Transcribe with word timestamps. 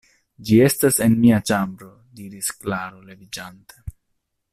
Ĝi 0.49 0.55
estas 0.67 0.95
en 1.07 1.17
mia 1.25 1.39
ĉambro 1.51 1.91
diris 2.21 2.49
Klaro 2.63 3.05
leviĝante. 3.11 3.85